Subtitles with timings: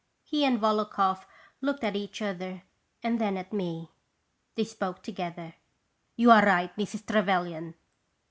[0.23, 1.27] He and Volokhoff
[1.61, 2.63] looked at each other
[3.03, 3.91] and then at me.
[4.55, 5.53] They spoke together:"
[6.15, 7.05] You are right, Mrs.
[7.05, 7.75] Trevelyan."